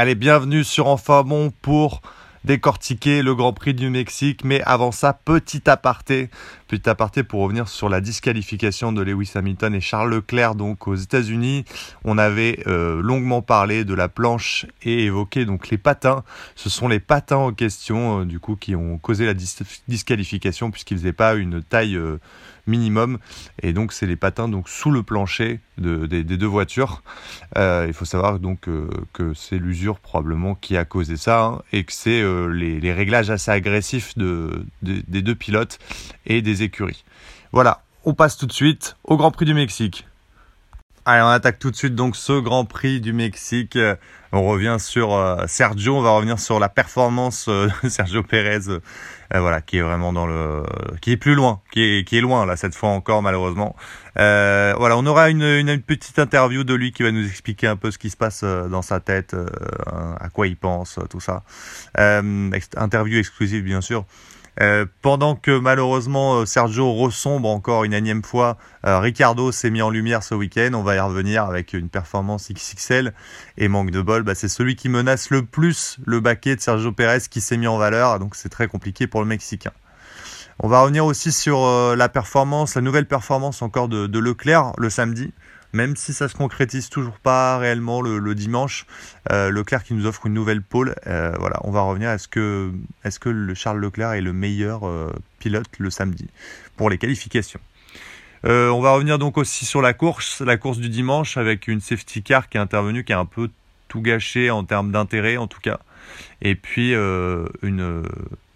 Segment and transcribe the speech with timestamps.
[0.00, 2.02] Allez, bienvenue sur Enfin Bon pour
[2.44, 4.44] décortiquer le Grand Prix du Mexique.
[4.44, 6.30] Mais avant ça, petit aparté.
[6.68, 10.94] Petit aparté pour revenir sur la disqualification de Lewis Hamilton et Charles Leclerc donc aux
[10.94, 11.64] États-Unis.
[12.04, 16.22] On avait euh, longuement parlé de la planche et évoqué donc les patins.
[16.54, 19.34] Ce sont les patins en question euh, du coup qui ont causé la
[19.88, 22.20] disqualification puisqu'ils faisaient pas une taille euh,
[22.68, 23.18] minimum.
[23.62, 27.02] Et donc, c'est les patins donc sous le plancher des, deux voitures.
[27.56, 31.62] Euh, il faut savoir donc euh, que c'est l'usure probablement qui a causé ça hein,
[31.72, 35.78] et que c'est euh, les, réglages assez agressifs de, des deux pilotes
[36.26, 37.04] et des écuries.
[37.52, 40.07] Voilà, on passe tout de suite au Grand Prix du Mexique.
[41.10, 43.78] Allez, on attaque tout de suite donc ce Grand Prix du Mexique.
[44.30, 47.48] On revient sur Sergio, on va revenir sur la performance
[47.82, 48.68] de Sergio Pérez
[49.34, 50.64] euh, voilà, qui est vraiment dans le,
[51.00, 53.74] qui est plus loin, qui est, qui est loin là cette fois encore malheureusement.
[54.18, 57.76] Euh, voilà, on aura une, une, petite interview de lui qui va nous expliquer un
[57.76, 59.34] peu ce qui se passe euh, dans sa tête,
[59.86, 61.42] à quoi il pense, tout ça.
[61.96, 64.04] interview exclusive bien sûr.
[64.60, 69.82] Euh, pendant que malheureusement euh, Sergio ressombre encore une énième fois, euh, Ricardo s'est mis
[69.82, 70.70] en lumière ce week-end.
[70.74, 73.12] On va y revenir avec une performance XXL
[73.56, 74.24] et manque de bol.
[74.24, 77.68] Bah, c'est celui qui menace le plus le baquet de Sergio Pérez qui s'est mis
[77.68, 78.18] en valeur.
[78.18, 79.72] Donc c'est très compliqué pour le Mexicain.
[80.60, 81.60] On va revenir aussi sur
[81.94, 85.32] la performance, la nouvelle performance encore de Leclerc le samedi
[85.72, 88.86] même si ça se concrétise toujours pas réellement le, dimanche.
[89.30, 90.94] Euh, Leclerc qui nous offre une nouvelle pole.
[91.06, 92.10] Euh, on va revenir.
[92.10, 92.72] Est-ce que,
[93.04, 96.28] est que le Charles Leclerc est le meilleur euh, pilote le samedi
[96.76, 97.60] pour les qualifications
[98.44, 102.22] On va revenir donc aussi sur la course, la course du dimanche avec une safety
[102.22, 103.50] car qui est intervenue, qui a un peu
[103.88, 105.80] tout gâché en termes d'intérêt en tout cas.
[106.40, 108.02] Et puis une,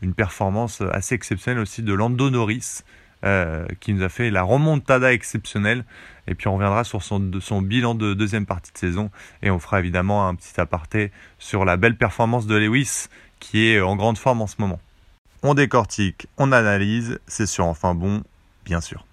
[0.00, 2.82] une performance assez exceptionnelle aussi de Lando Norris
[3.24, 5.84] euh, qui nous a fait la remontada exceptionnelle.
[6.26, 9.10] Et puis on reviendra sur son, son bilan de deuxième partie de saison
[9.42, 13.06] et on fera évidemment un petit aparté sur la belle performance de Lewis
[13.40, 14.80] qui est en grande forme en ce moment.
[15.42, 18.22] On décortique, on analyse, c'est sur enfin bon,
[18.64, 19.04] bien sûr.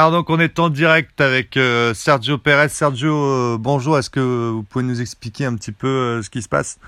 [0.00, 2.70] Alors donc on est en direct avec euh, Sergio Pérez.
[2.70, 3.98] Sergio, euh, bonjour.
[3.98, 6.78] Est-ce que vous pouvez nous expliquer un petit peu euh, ce qui se passe?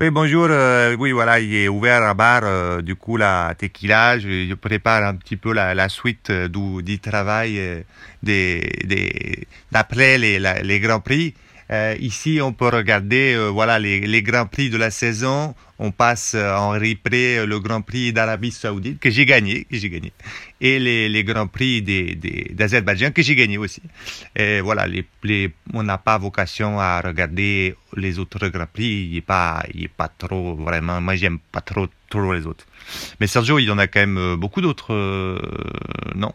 [0.00, 0.48] Oui, bonjour.
[0.96, 2.80] oui, voilà, il est ouvert à bar.
[2.84, 7.84] du coup, la tequila, je, prépare un petit peu la, suite du, travail
[8.22, 11.34] des, d'après les, grands prix.
[11.98, 16.70] ici, on peut regarder voilà les grands prix de la saison on passe euh, en
[16.70, 20.12] replay le Grand Prix d'Arabie Saoudite que j'ai gagné, que j'ai gagné,
[20.60, 23.82] et les, les Grands Prix d'Azerbaïdjan que j'ai gagné aussi.
[24.36, 29.08] Et voilà, les, on n'a pas vocation à regarder les autres Grands Prix.
[29.10, 31.00] Il est pas, il pas trop vraiment.
[31.00, 32.64] Moi, j'aime pas trop trop les autres.
[33.18, 35.40] Mais Sergio, il y en a quand même euh, beaucoup d'autres, euh,
[36.14, 36.32] non?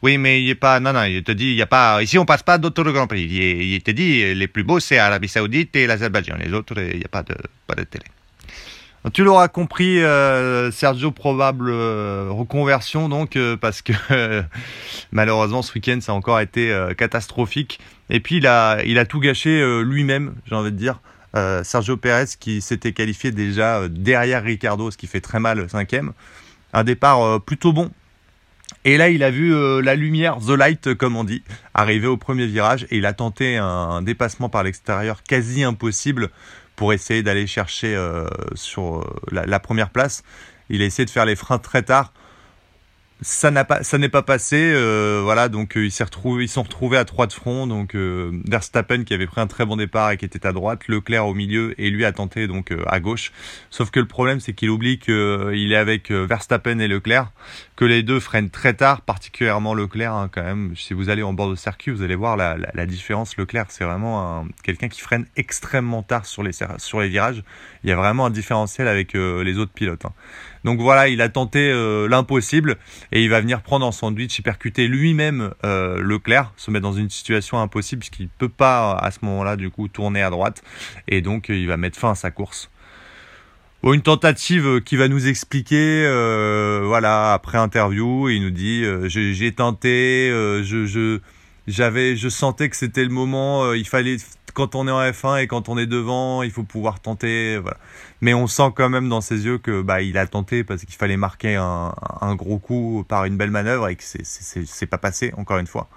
[0.00, 0.80] Oui, mais il est pas.
[0.80, 1.04] Non, non.
[1.04, 2.02] Il te dit, il y a pas.
[2.02, 3.24] Ici, on passe pas d'autres Grands Prix.
[3.24, 6.36] Il, te dit, les plus beaux, c'est Arabie Saoudite et l'Azerbaïdjan.
[6.42, 7.36] Les autres, il n'y a pas de
[7.66, 8.06] pas de télé.
[9.12, 13.92] Tu l'auras compris, euh, Sergio, probable euh, reconversion, donc, euh, parce que
[15.12, 17.78] malheureusement, ce week-end, ça a encore été catastrophique.
[18.10, 21.00] Et puis, il a, il a tout gâché lui-même, j'ai envie de dire.
[21.64, 26.12] Sergio Pérez, qui s'était qualifié déjà derrière Ricardo, ce qui fait très mal, cinquième.
[26.72, 27.90] Un départ plutôt bon.
[28.86, 29.52] Et là, il a vu
[29.82, 31.42] la lumière, the light, comme on dit,
[31.74, 32.86] arriver au premier virage.
[32.90, 36.30] Et il a tenté un dépassement par l'extérieur quasi impossible
[36.76, 40.22] pour essayer d'aller chercher euh, sur euh, la, première place.
[40.68, 42.12] Il a essayé de faire les freins très tard
[43.22, 46.48] ça n'a pas ça n'est pas passé euh, voilà donc euh, ils s'est retrouvé ils
[46.48, 49.76] sont retrouvés à trois de front donc euh, Verstappen qui avait pris un très bon
[49.76, 53.00] départ et qui était à droite Leclerc au milieu et lui a tenté donc à
[53.00, 53.32] gauche.
[53.70, 57.32] Sauf que le problème c'est qu'il oublie qu'il est avec Verstappen et Leclerc
[57.74, 60.74] que les deux freinent très tard particulièrement Leclerc hein, quand même.
[60.76, 63.36] Si vous allez en bord de circuit vous allez voir la, la, différence.
[63.38, 67.42] Leclerc c'est vraiment quelqu'un qui freine extrêmement tard sur les sur les virages.
[67.82, 70.12] Il y a vraiment un différentiel avec les autres pilotes hein.
[70.66, 72.74] Donc voilà, il a tenté euh, l'impossible
[73.12, 76.92] et il va venir prendre en sandwich et percuter lui-même euh, Leclerc, se mettre dans
[76.92, 80.64] une situation impossible puisqu'il ne peut pas à ce moment-là du coup tourner à droite
[81.06, 82.68] et donc il va mettre fin à sa course.
[83.84, 89.52] Bon, une tentative qui va nous expliquer, euh, voilà, après interview, il nous dit j'ai
[89.52, 90.30] tenté,
[90.64, 91.20] je,
[91.68, 94.16] j'avais, je sentais que c'était le moment, il fallait
[94.56, 97.60] quand on est en F1 et quand on est devant, il faut pouvoir tenter.
[98.22, 100.94] Mais on sent quand même dans ses yeux que bah, il a tenté parce qu'il
[100.94, 105.34] fallait marquer un, un, gros coup par une belle manœuvre et que c'est pas passé,
[105.36, 105.88] encore une fois.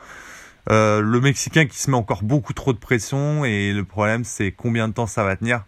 [0.70, 4.52] Euh, le Mexicain qui se met encore beaucoup trop de pression et le problème c'est
[4.52, 5.64] combien de temps ça va tenir.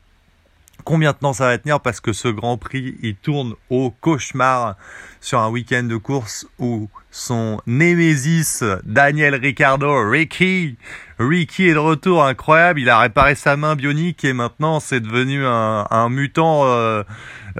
[0.83, 4.75] Combien de temps ça va tenir parce que ce Grand Prix il tourne au cauchemar
[5.19, 10.77] sur un week-end de course où son némésis Daniel Ricciardo, Ricky,
[11.19, 15.45] Ricky est de retour incroyable, il a réparé sa main bionique et maintenant c'est devenu
[15.45, 17.03] un, mutant euh,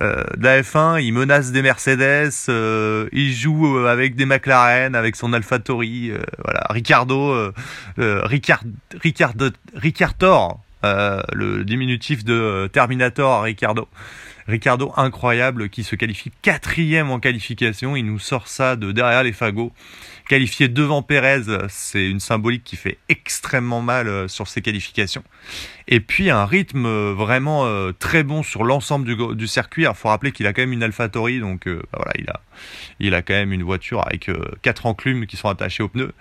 [0.01, 5.15] euh, de la F1, il menace des Mercedes, euh, il joue avec des McLaren, avec
[5.15, 7.51] son AlphaTauri, euh, voilà, Ricardo, euh,
[7.97, 8.63] Ricard,
[9.01, 9.49] Ricardo,
[10.83, 13.87] Ricardo, le diminutif de Terminator, Ricardo.
[14.47, 19.33] Ricardo incroyable qui se qualifie quatrième en qualification, il nous sort ça de derrière les
[19.33, 19.71] fagots.
[20.27, 25.23] Qualifié devant Pérez, c'est une symbolique qui fait extrêmement mal euh, sur ses qualifications.
[25.87, 29.83] Et puis un rythme euh, vraiment euh, très bon sur l'ensemble du, circuit.
[29.83, 32.41] Il faut rappeler qu'il a quand même une AlphaTauri, donc bah voilà, il a,
[32.99, 34.29] il a quand même une voiture avec
[34.61, 36.13] quatre enclumes qui sont attachées aux pneus,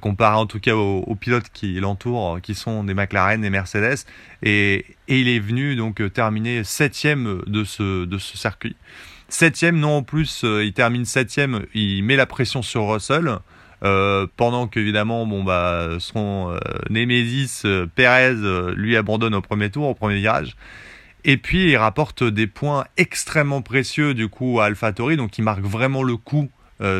[0.00, 4.04] comparé en tout cas aux, pilotes qui l'entourent, qui sont des McLaren, des Mercedes.
[4.42, 8.76] Et, et, il est venu donc terminer septième de ce, de ce circuit.
[9.28, 13.38] Septième, non en plus, euh, il termine septième, il met la pression sur Russell.
[13.84, 16.58] Euh, pendant qu'évidemment, bon bah, son euh,
[16.90, 18.34] Némésis euh, Perez
[18.74, 20.56] lui abandonne au premier tour, au premier virage.
[21.24, 25.62] Et puis il rapporte des points extrêmement précieux du coup à AlphaTauri, donc il marque
[25.62, 26.50] vraiment le coup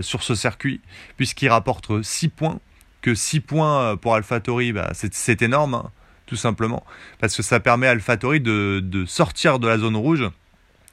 [0.03, 0.81] sur ce circuit,
[1.17, 2.59] puisqu'il rapporte 6 points.
[3.01, 5.91] Que 6 points pour AlphaTauri, bah, c'est énorme, hein,
[6.27, 6.85] tout simplement,
[7.21, 10.29] parce que ça permet à AlphaTauri de, de sortir de la zone rouge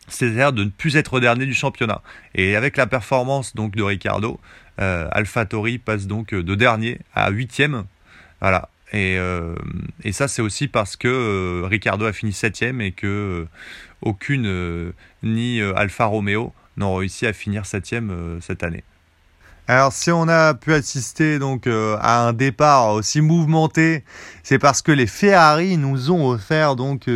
[0.07, 2.02] c'est-à-dire de ne plus être dernier du championnat.
[2.34, 4.40] Et avec la performance donc de Ricardo,
[4.80, 7.86] euh, AlphaTauri passe donc de dernier à huitième.
[8.42, 8.69] Voilà.
[8.94, 9.56] Et, euh,
[10.04, 13.48] et ça, c'est aussi parce que euh, Ricardo a fini septième et que euh,
[14.02, 14.94] aucune, euh,
[15.24, 18.84] ni Alfa Romeo, n'ont réussi à finir septième cette année.
[19.68, 24.04] Alors si on a pu assister donc à un départ aussi mouvementé,
[24.44, 27.10] c'est parce que les Ferrari nous ont offert donc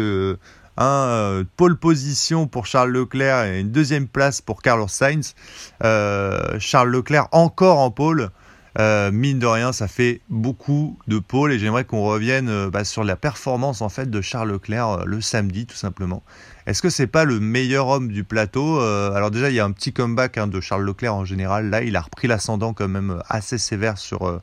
[0.80, 5.36] euh, pole position pour Charles Leclerc et une deuxième place pour Carlos Sainz.
[5.84, 8.30] Euh, Charles Leclerc encore en pole.
[8.78, 13.04] Euh, mine de rien, ça fait beaucoup de pôles et j'aimerais qu'on revienne bah, sur
[13.04, 16.22] la performance en fait de Charles Leclerc le samedi tout simplement.
[16.68, 19.72] Est-ce que c'est pas le meilleur homme du plateau Alors déjà, il y a un
[19.72, 21.72] petit comeback hein, de Charles Leclerc en général.
[21.72, 24.40] Là, il a repris l'ascendant quand même assez sévère sur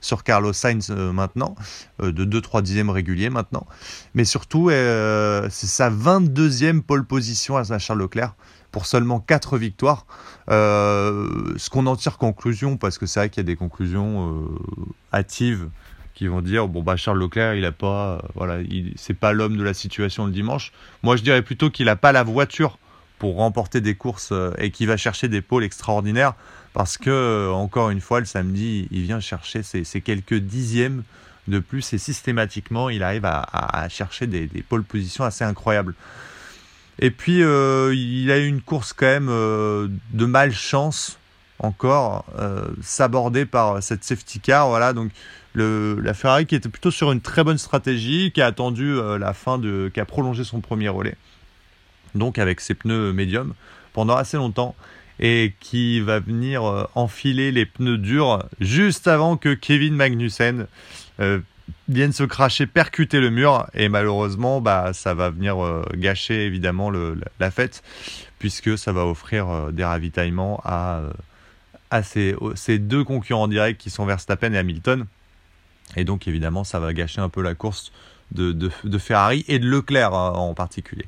[0.00, 1.54] sur Carlos Sainz maintenant,
[1.98, 3.66] de 2-3 dixièmes réguliers maintenant.
[4.14, 8.34] Mais surtout, c'est sa 22e pole position à Charles Leclerc
[8.76, 10.04] pour seulement 4 victoires.
[10.50, 14.34] Euh, ce qu'on en tire conclusion, parce que c'est vrai qu'il y a des conclusions
[14.34, 14.58] euh,
[15.14, 15.70] hâtives
[16.12, 18.58] qui vont dire bon bah Charles Leclerc il a pas euh, voilà
[18.96, 20.72] c'est pas l'homme de la situation le dimanche.
[21.02, 22.78] Moi je dirais plutôt qu'il a pas la voiture
[23.18, 26.34] pour remporter des courses et qu'il va chercher des pôles extraordinaires
[26.74, 31.02] parce que encore une fois le samedi il vient chercher ces quelques dixièmes
[31.48, 35.94] de plus et systématiquement il arrive à, à chercher des, des pôles positions assez incroyables.
[36.98, 41.18] Et puis, euh, il a eu une course quand même euh, de malchance
[41.58, 44.68] encore, euh, sabordée par cette safety car.
[44.68, 45.10] Voilà, donc
[45.54, 49.32] la Ferrari qui était plutôt sur une très bonne stratégie, qui a attendu euh, la
[49.32, 51.16] fin de, qui a prolongé son premier relais,
[52.14, 53.54] donc avec ses pneus médiums
[53.94, 54.74] pendant assez longtemps,
[55.18, 60.66] et qui va venir enfiler les pneus durs juste avant que Kevin Magnussen
[61.88, 66.90] viennent se cracher, percuter le mur et malheureusement bah ça va venir euh, gâcher évidemment
[66.90, 67.82] le, la fête
[68.38, 71.12] puisque ça va offrir euh, des ravitaillements à, euh,
[71.90, 75.06] à ces, ces, deux concurrents directs qui sont Verstappen et Hamilton
[75.96, 77.92] et donc évidemment ça va gâcher un peu la course
[78.32, 81.06] de, de, Ferrari et de Leclerc en particulier.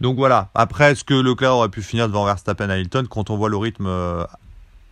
[0.00, 3.06] Donc voilà, après est-ce que Leclerc aurait pu finir devant Verstappen et Hamilton?
[3.06, 4.26] Quand on voit le rythme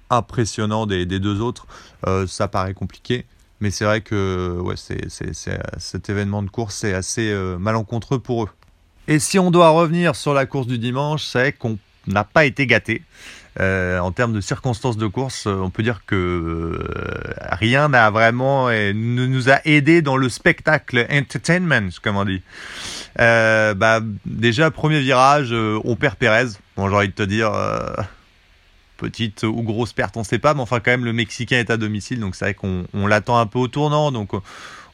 [0.08, 1.66] impressionnant des, des deux autres,
[2.28, 3.26] ça paraît compliqué.
[3.64, 8.50] Mais c'est vrai que ouais, cet événement de course est assez euh, malencontreux pour eux.
[9.08, 12.66] Et si on doit revenir sur la course du dimanche, c'est qu'on n'a pas été
[12.66, 13.00] gâté.
[13.60, 18.68] Euh, en termes de circonstances de course, on peut dire que euh, rien n'a vraiment
[18.68, 22.42] euh, nous a aidé dans le spectacle entertainment, comme on dit.
[23.18, 26.48] Euh, bah, déjà, premier virage, on perd Pérez.
[26.76, 27.50] Bon, j'ai envie de te dire,
[29.04, 31.76] petite ou grosse perte, on sait pas, mais enfin quand même le Mexicain est à
[31.76, 34.32] domicile, donc c'est vrai qu'on on, l'attend un peu au tournant, donc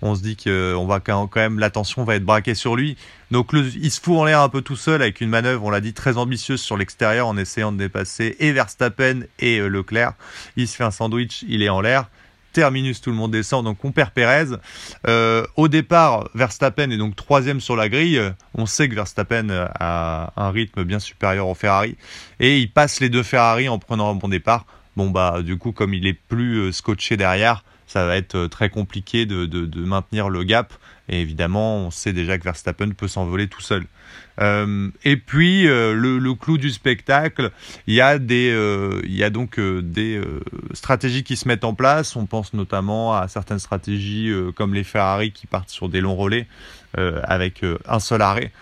[0.02, 2.96] on se dit que on va quand même l'attention va être braquée sur lui.
[3.30, 5.80] Donc il se fout en l'air un peu tout seul avec une manœuvre, on l'a
[5.80, 10.14] dit très ambitieuse sur l'extérieur en essayant de dépasser et Verstappen et euh, Leclerc.
[10.56, 12.08] Il se fait un sandwich, il est en l'air.
[12.52, 14.56] Terminus, tout le monde descend, donc on perd Perez.
[15.06, 18.20] Euh, au départ, Verstappen est donc troisième sur la grille.
[18.54, 21.96] On sait que Verstappen a un rythme bien supérieur au Ferrari
[22.38, 24.66] et il passe les deux Ferrari en prenant un bon départ.
[24.96, 28.48] Bon bah du coup comme il est plus euh, scotché derrière, ça va être euh,
[28.48, 30.72] très compliqué de, de maintenir le gap.
[31.08, 33.84] Et évidemment, on sait déjà que Verstappen peut s'envoler tout seul.
[34.40, 37.50] Euh, et puis euh, le, clou du spectacle,
[37.88, 38.56] il y a des,
[39.02, 40.22] il y a donc des
[40.72, 42.14] stratégies qui se mettent en place.
[42.14, 46.46] On pense notamment à certaines stratégies comme les Ferrari qui partent sur des longs relais
[46.96, 48.52] avec un seul arrêt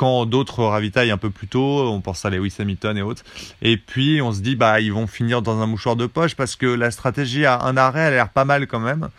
[0.00, 3.22] quand d'autres ravitaillent un peu plus tôt, on pense à Lewis Hamilton et autres.
[3.60, 6.56] Et puis on se dit bah ils vont finir dans un mouchoir de poche parce
[6.56, 9.10] que la stratégie à un arrêt a l'air pas mal quand même.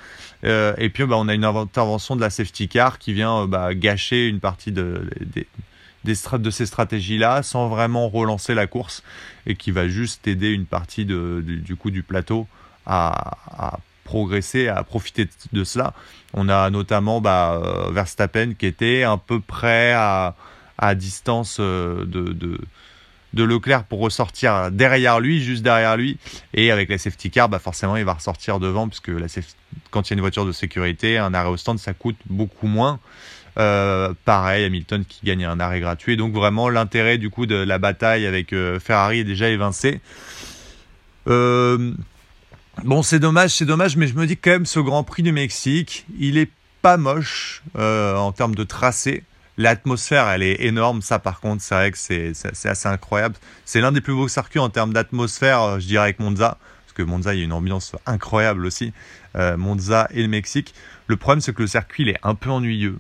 [0.43, 4.27] et puis bah, on a une intervention de la safety car qui vient bah, gâcher
[4.27, 5.07] une partie de,
[6.50, 9.03] ces stratégies-là sans vraiment relancer la course
[9.45, 12.47] et qui va juste aider une partie du, coup du plateau
[12.88, 15.93] à, progresser, à profiter de cela.
[16.33, 20.33] On a notamment bah, euh, Verstappen qui était un peu près à,
[20.81, 26.17] à distance euh, de, Leclerc pour ressortir derrière lui, juste derrière lui.
[26.53, 29.27] Et avec la safety car, bah forcément, il va ressortir devant puisque la
[29.91, 32.67] quand il y a une voiture de sécurité, un arrêt au stand, ça coûte beaucoup
[32.67, 33.00] moins.
[33.57, 36.17] Euh, pareil, Hamilton qui gagne un arrêt gratuit.
[36.17, 40.01] Donc vraiment l'intérêt du coup de la bataille avec euh, Ferrari est déjà évincé.
[41.25, 45.31] Bon, c'est dommage, c'est dommage, mais je me dis quand même ce Grand Prix du
[45.31, 46.50] Mexique, il est
[46.81, 49.23] pas moche en termes de tracé.
[49.62, 51.01] L'atmosphère, elle est énorme.
[51.01, 52.34] Ça, par contre, c'est vrai que c'est
[52.65, 53.36] assez incroyable.
[53.65, 56.58] C'est l'un des plus beaux circuits en termes d'atmosphère, je dirais, avec Monza.
[56.86, 58.94] Parce que Monza, il y a une ambiance incroyable aussi.
[59.36, 60.74] Monza et le Mexique.
[61.08, 62.98] Le problème, c'est que le circuit, il est un peu ennuyeux.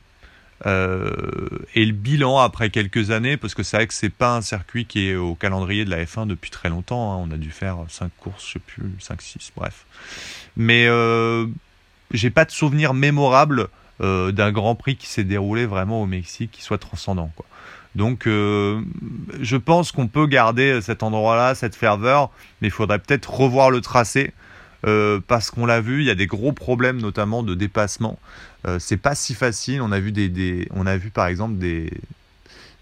[0.65, 4.41] Euh, et le bilan après quelques années, parce que c'est vrai que c'est pas un
[4.41, 7.13] circuit qui est au calendrier de la F1 depuis très longtemps.
[7.13, 7.27] Hein.
[7.27, 9.85] On a dû faire 5 courses, je sais plus, 5, 6, bref.
[10.55, 11.47] Mais euh,
[12.11, 13.69] j'ai pas de souvenir mémorable
[14.01, 17.31] euh, d'un Grand Prix qui s'est déroulé vraiment au Mexique, qui soit transcendant.
[17.35, 17.45] Quoi.
[17.95, 18.81] Donc euh,
[19.41, 22.29] je pense qu'on peut garder cet endroit-là, cette ferveur,
[22.61, 24.33] mais il faudrait peut-être revoir le tracé.
[24.87, 28.17] Euh, parce qu'on l'a vu, il y a des gros problèmes notamment de dépassement.
[28.67, 29.81] Euh, c'est pas si facile.
[29.81, 31.91] On a vu des, on a vu par exemple des,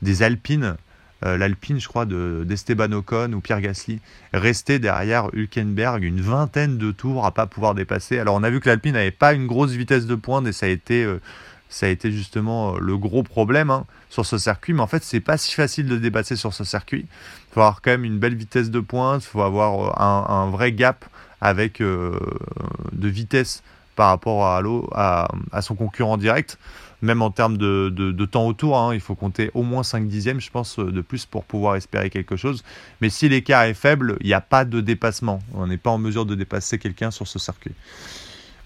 [0.02, 0.78] des Alpines,
[1.26, 4.00] euh, l'Alpine, je crois, de d'Esteban Ocon ou Pierre Gasly,
[4.34, 8.20] rester derrière Hülkenberg une vingtaine de tours à pas pouvoir dépasser.
[8.20, 10.68] Alors on a vu que l'Alpine n'avait pas une grosse vitesse de pointe et ça
[10.68, 11.20] a été euh,
[11.68, 14.74] ça a été justement le gros problème hein, sur ce circuit.
[14.74, 17.06] Mais en fait, c'est pas si facile de dépasser sur ce circuit.
[17.06, 20.72] Il faut avoir quand même une belle vitesse de pointe, il faut avoir un, vrai
[20.72, 21.06] gap
[21.42, 23.62] avec de vitesse
[23.96, 26.58] par rapport à son concurrent direct.
[27.02, 30.52] Même en termes de, temps autour, hein, il faut compter au moins 5 dixièmes, je
[30.52, 32.64] pense, de plus pour pouvoir espérer quelque chose.
[33.00, 35.40] Mais si l'écart est faible, il n'y a pas de dépassement.
[35.54, 37.74] On n'est pas en mesure de dépasser quelqu'un sur ce circuit.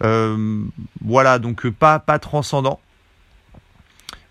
[0.03, 0.63] Euh,
[1.03, 2.79] voilà, donc pas, pas transcendant.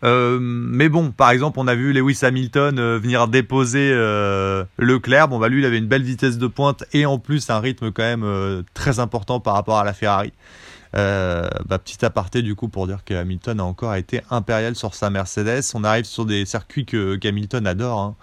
[0.04, 3.92] Euh, mais bon, par exemple, on a vu Lewis Hamilton euh, venir déposer
[4.78, 5.28] Leclerc.
[5.28, 7.92] Bon, bah lui, il avait une belle vitesse de pointe et en plus un rythme
[7.92, 10.32] quand même très important par rapport à la Ferrari.
[10.94, 14.94] Euh, bah, petit aparté du coup pour dire que Hamilton a encore été impérial sur
[14.94, 15.62] sa Mercedes.
[15.74, 18.00] On arrive sur des circuits que qu'Hamilton adore.
[18.00, 18.16] Hein.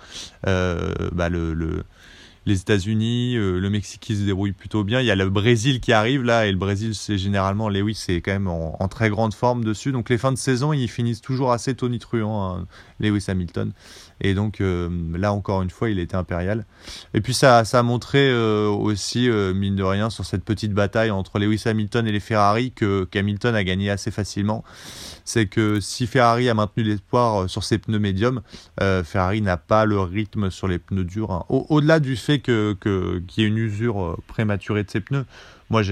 [0.48, 1.84] Euh, bah, le, le,
[2.46, 5.00] les États-Unis, euh, le Mexique qui se débrouille plutôt bien.
[5.00, 8.22] Il y a le Brésil qui arrive là, et le Brésil, c'est généralement Lewis, c'est
[8.22, 9.92] quand même en, très grande forme dessus.
[9.92, 12.68] Donc les fins de saison, ils finissent toujours assez tonitruants, hein,
[13.00, 13.72] Lewis Hamilton.
[14.22, 16.66] Et donc euh, là encore une fois, il était impérial.
[17.14, 21.12] Et puis ça, ça a montré euh, aussi, mine de rien, sur cette petite bataille
[21.12, 24.64] entre Lewis Hamilton et les Ferrari, que qu'Hamilton a gagné assez facilement
[25.30, 28.42] c'est que si Ferrari a maintenu l'espoir euh, sur ses pneus médiums,
[28.82, 31.32] euh, Ferrari n'a pas le rythme sur les pneus durs.
[31.32, 31.46] Hein.
[31.50, 35.26] Au-delà du fait qu'il que, y ait une usure euh, prématurée de ses pneus,
[35.70, 35.84] moi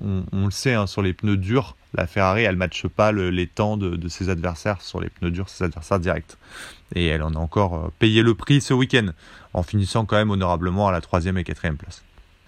[0.00, 3.46] on, le sait, hein, sur les pneus durs, la Ferrari, elle ne matche pas les
[3.46, 6.36] temps de, ses adversaires sur les pneus durs, ses adversaires directs.
[6.94, 9.08] Et elle en a encore payé le prix ce week-end,
[9.52, 12.02] en finissant quand même honorablement à la troisième et quatrième place.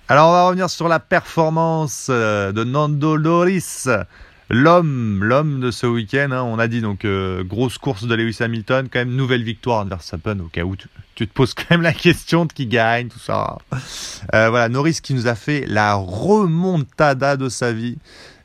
[0.08, 3.88] Alors on va revenir sur la performance de Nando Loris
[4.48, 8.36] L'homme, l'homme de ce week-end, hein, on a dit donc euh, grosse course de Lewis
[8.38, 11.82] Hamilton, quand même nouvelle victoire de Verstappen au cas où tu, te poses quand même
[11.82, 13.58] la question de qui gagne, tout ça.
[14.34, 17.98] Euh, voilà, Norris qui nous a fait la remontada de sa vie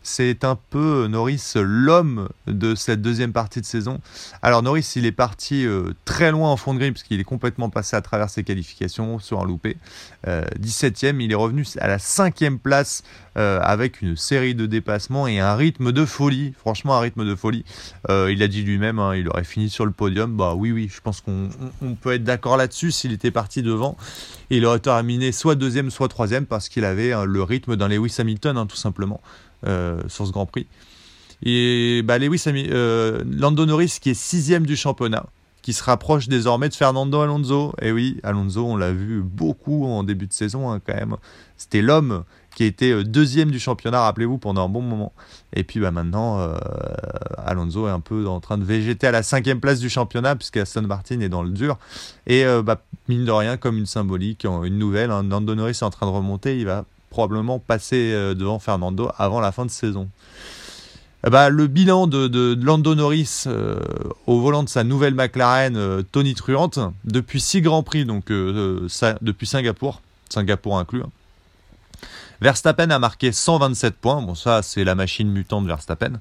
[0.04, 4.00] c'est un peu Norris l'homme de cette deuxième partie de saison.
[4.42, 7.70] Alors Norris, il est parti euh, très loin en fond de grille puisqu'il est complètement
[7.70, 9.78] passé à travers ses qualifications sur un loupé.
[10.26, 13.04] 17ème, euh, il est revenu à la 5 place
[13.38, 16.54] euh, avec une série de dépassements et un rythme de folie.
[16.58, 17.64] Franchement, un rythme de folie.
[18.10, 20.36] il a dit lui-même, hein, il aurait fini sur le podium.
[20.36, 21.50] Bah oui, oui, je pense qu'on
[22.02, 22.92] peut être d'accord là-dessus.
[22.92, 23.98] S'il était parti devant,
[24.50, 28.16] il aurait terminé soit deuxième, soit troisième parce qu'il avait hein, le rythme d'un Lewis
[28.18, 29.22] Hamilton, hein, tout simplement.
[29.64, 30.68] Sur ce Grand Prix.
[31.44, 35.26] Et bah, Lewis Lando Norris qui est sixième du championnat,
[35.62, 37.74] qui se rapproche désormais de Fernando Alonso.
[37.82, 41.18] Et oui, Alonso, on l'a vu beaucoup en début de saison hein, quand même.
[41.58, 42.24] C'était l'homme
[42.56, 45.14] qui été euh, deuxième du championnat, rappelez-vous, pendant un bon moment.
[45.54, 46.56] Et puis bah, maintenant, euh,
[47.38, 50.58] Alonso est un peu en train de végéter à la cinquième place du championnat, puisque
[50.58, 51.78] Aston Martin est dans le dur.
[52.28, 55.90] Et euh, bah, mine de rien, comme une symbolique, une nouvelle, hein, Norris est en
[55.90, 60.10] train de remonter, il va probablement passer devant Fernando avant la fin de saison.
[61.30, 63.44] Bah, le bilan de, Lando Norris
[64.26, 66.72] au volant de sa nouvelle McLaren Tony Truant
[67.04, 71.04] depuis six grands prix, donc depuis Singapour, Singapour inclus.
[71.04, 71.12] Hein.
[72.42, 74.22] Verstappen a marqué 127 points.
[74.22, 76.14] Bon, ça, c'est la machine mutante Verstappen.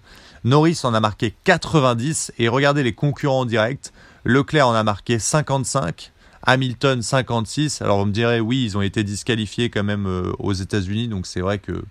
[0.44, 2.32] Norris en a marqué 90.
[2.38, 3.90] Et regardez les concurrents directs.
[4.24, 6.12] Leclerc en a marqué 55.
[6.42, 7.82] Hamilton 56.
[7.82, 11.08] Alors, vous me direz, oui, ils ont été disqualifiés quand même euh, aux États-Unis.
[11.08, 11.82] Donc, c'est vrai que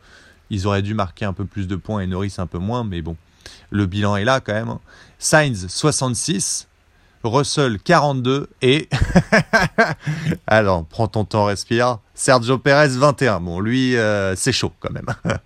[0.50, 2.84] ils auraient dû marquer un peu plus de points et Norris un peu moins.
[2.84, 3.16] Mais bon,
[3.70, 4.76] le bilan est là quand même.
[5.20, 6.70] Sainz 66.
[7.24, 8.88] Russell 42 et
[10.48, 15.08] alors prends ton temps respire Sergio Perez 21 bon lui euh, c'est chaud quand même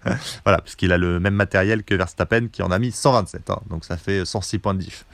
[0.45, 3.59] voilà puisqu'il a le même matériel que Verstappen qui en a mis 127 hein.
[3.71, 5.05] donc ça fait 106 points de diff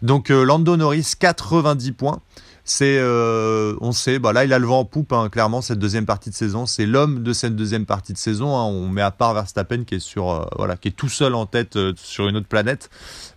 [0.00, 2.20] donc euh, Lando Norris 90 points
[2.68, 5.78] c'est, euh, on sait, bah là il a le vent en poupe, hein, clairement cette
[5.78, 8.56] deuxième partie de saison, c'est l'homme de cette deuxième partie de saison.
[8.56, 8.64] Hein.
[8.64, 11.46] on met à part Verstappen qui est sur, euh, voilà, qui est tout seul en
[11.46, 12.90] tête euh, sur une autre planète.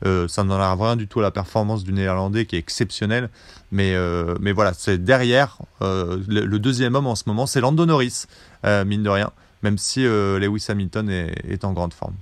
[0.03, 3.29] ça n'enlève rien du tout à la performance du Néerlandais qui est exceptionnelle,
[3.71, 3.95] mais
[4.39, 8.23] mais voilà, c'est derrière le, deuxième homme en ce moment, c'est Lando Norris,
[8.63, 9.31] mine de rien,
[9.61, 12.15] même si Lewis Hamilton est, en grande forme.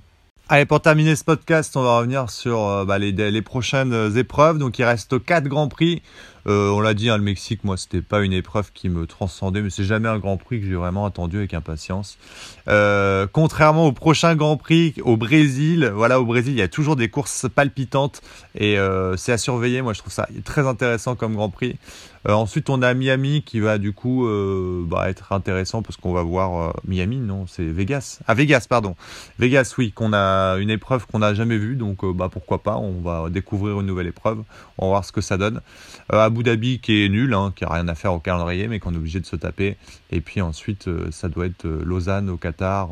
[0.50, 4.58] Allez, pour terminer ce podcast, on va revenir sur bah, les, les, prochaines épreuves.
[4.58, 6.02] Donc, il reste 4 Grands Prix.
[6.48, 9.60] Euh, on l'a dit, hein, le Mexique, moi, c'était pas une épreuve qui me transcendait,
[9.60, 12.16] mais c'est jamais un Grand Prix que j'ai vraiment attendu avec impatience.
[12.68, 16.96] Euh, contrairement au prochain Grand Prix au Brésil, voilà, au Brésil, il y a toujours
[16.96, 18.22] des courses palpitantes
[18.54, 19.82] et euh, c'est à surveiller.
[19.82, 21.76] Moi, je trouve ça très intéressant comme Grand Prix.
[22.26, 24.26] ensuite, on a Miami qui va du coup
[24.86, 28.20] bah, être intéressant parce qu'on va voir Miami, non, c'est Vegas.
[28.26, 28.96] Ah, Vegas, pardon.
[29.38, 32.76] Vegas, oui, qu'on a une épreuve qu'on n'a jamais vue, donc bah pourquoi pas.
[32.76, 34.42] On va découvrir une nouvelle épreuve.
[34.78, 35.60] On va voir ce que ça donne.
[36.38, 38.94] Abu Dhabi qui est nul, hein, qui a rien à faire au calendrier, mais qu'on
[38.94, 39.76] est obligé de se taper.
[40.12, 42.90] Et puis ensuite, euh, ça doit être euh, Lausanne au Qatar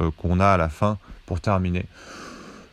[0.00, 1.84] euh, qu'on a à la fin pour terminer.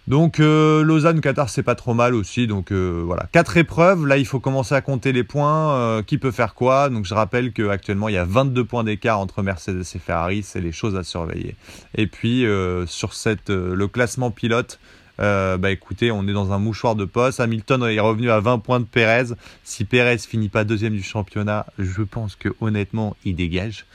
[0.08, 2.48] Donc Lausanne, Qatar, c'est pas trop mal aussi.
[2.48, 4.08] Donc voilà, quatre épreuves.
[4.08, 6.02] Là, il faut commencer à compter les points.
[6.02, 6.90] qui peut faire quoi?
[6.90, 10.42] Donc je rappelle qu'actuellement, il y a 22 points d'écart entre Mercedes et Ferrari.
[10.42, 11.56] C'est les choses à surveiller.
[11.94, 12.44] Et puis
[12.88, 14.80] sur cette, le classement pilote,
[15.20, 17.40] euh, bah écoutez, on est dans un mouchoir de poste.
[17.40, 19.34] Hamilton est revenu à 20 points de Perez.
[19.64, 23.86] Si Perez finit pas deuxième du championnat, je pense que honnêtement, il dégage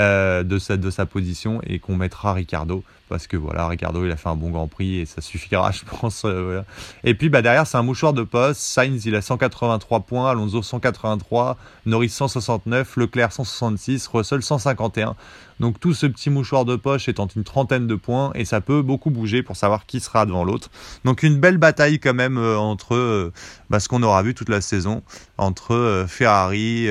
[0.00, 4.10] euh, de, sa, de sa position et qu'on mettra Ricardo parce que voilà, Ricardo il
[4.10, 6.22] a fait un bon Grand Prix et ça suffira, je pense.
[6.24, 6.62] Euh,
[7.04, 8.60] et puis bah, derrière, c'est un mouchoir de poste.
[8.60, 15.16] Sainz il a 183 points, Alonso 183, Norris 169, Leclerc 166, Russell 151.
[15.60, 18.82] Donc tout ce petit mouchoir de poche étant une trentaine de points et ça peut
[18.82, 20.70] beaucoup bouger pour savoir qui sera devant l'autre.
[21.04, 23.32] Donc une belle bataille quand même euh, entre euh,
[23.70, 25.02] bah, ce qu'on aura vu toute la saison
[25.38, 26.88] entre Ferrari,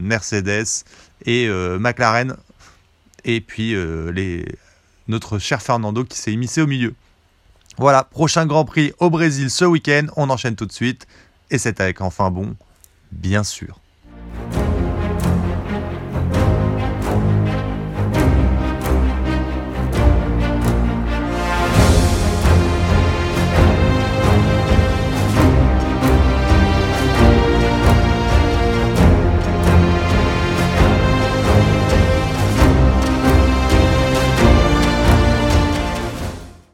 [0.00, 0.84] Mercedes
[1.24, 1.48] et
[1.78, 2.36] McLaren
[3.24, 3.74] et puis
[4.12, 4.44] les
[5.10, 6.94] notre cher Fernando qui s'est immiscé au milieu.
[7.76, 10.06] Voilà, prochain Grand Prix au Brésil ce week-end.
[10.16, 11.06] On enchaîne tout de suite.
[11.50, 12.56] Et c'est avec enfin bon,
[13.12, 13.80] bien sûr.